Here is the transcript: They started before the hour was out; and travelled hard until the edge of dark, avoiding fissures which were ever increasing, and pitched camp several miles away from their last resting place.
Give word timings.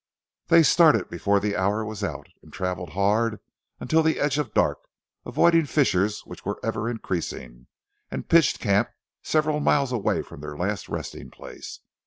They 0.47 0.63
started 0.63 1.11
before 1.11 1.39
the 1.39 1.55
hour 1.55 1.85
was 1.85 2.03
out; 2.03 2.25
and 2.41 2.51
travelled 2.51 2.93
hard 2.93 3.39
until 3.79 4.01
the 4.01 4.19
edge 4.19 4.39
of 4.39 4.51
dark, 4.51 4.79
avoiding 5.27 5.67
fissures 5.67 6.21
which 6.21 6.43
were 6.43 6.59
ever 6.63 6.89
increasing, 6.89 7.67
and 8.09 8.27
pitched 8.27 8.57
camp 8.59 8.89
several 9.21 9.59
miles 9.59 9.91
away 9.91 10.23
from 10.23 10.41
their 10.41 10.57
last 10.57 10.89
resting 10.89 11.29
place. 11.29 11.81